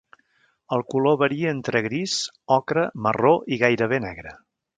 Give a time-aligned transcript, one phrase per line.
[0.77, 2.15] El color varia entre gris,
[2.57, 4.35] ocre, marró i gairebé negre.